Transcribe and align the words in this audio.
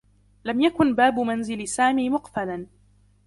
لم 0.45 0.61
يكن 0.61 0.95
باب 0.95 1.19
منزل 1.19 1.67
سامي 1.67 2.09
مقفلا. 2.09 2.65